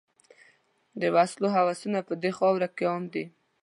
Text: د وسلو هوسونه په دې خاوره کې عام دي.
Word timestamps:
د 1.01 1.03
وسلو 1.15 1.47
هوسونه 1.55 1.99
په 2.07 2.13
دې 2.21 2.31
خاوره 2.37 2.67
کې 2.75 2.83
عام 2.91 3.03
دي. 3.13 3.25